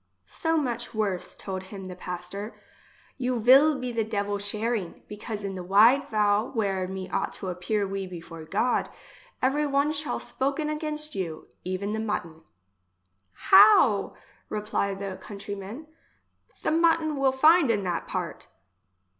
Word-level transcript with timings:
—So 0.25 0.57
much 0.57 0.95
worse, 0.95 1.35
told 1.35 1.61
him 1.61 1.87
the 1.87 1.95
pas 1.95 2.27
tor; 2.27 2.55
you 3.19 3.39
vill 3.39 3.77
be 3.77 3.91
the 3.91 4.03
devil 4.03 4.39
sharing; 4.39 5.03
because 5.07 5.43
in 5.43 5.53
the 5.53 5.61
wide 5.63 6.09
vale 6.09 6.49
where 6.49 6.87
me 6.87 7.07
ought 7.11 7.33
to 7.33 7.49
appear 7.49 7.87
we 7.87 8.07
before 8.07 8.43
God 8.45 8.89
every 9.43 9.67
one 9.67 9.91
shall 9.93 10.19
spoken 10.19 10.71
against 10.71 11.13
you, 11.13 11.49
even 11.63 11.93
the 11.93 11.99
mutton. 11.99 12.41
How! 13.51 14.15
repply 14.49 14.95
the 14.95 15.19
country 15.21 15.53
man, 15.53 15.85
the 16.63 16.71
mutton 16.71 17.15
will 17.15 17.31
find 17.31 17.69
in 17.69 17.83
that 17.83 18.07
part 18.07 18.47